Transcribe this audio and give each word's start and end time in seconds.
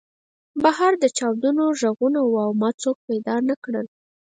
بهر 0.63 0.91
د 1.03 1.05
چاودنو 1.17 1.63
غږونه 1.79 2.19
وو 2.23 2.39
او 2.45 2.51
ما 2.61 2.69
څوک 2.81 2.97
پیدا 3.07 3.35
نه 3.47 3.55
کړل 3.63 3.87